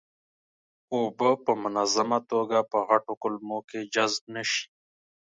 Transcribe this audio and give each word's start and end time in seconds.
اوبه 0.95 1.29
په 1.45 1.51
منظمه 1.63 2.19
توګه 2.31 2.59
په 2.71 2.77
غټو 2.89 3.13
کولمو 3.21 3.59
کې 3.69 3.79
جذب 3.93 4.23
نشي. 4.35 4.63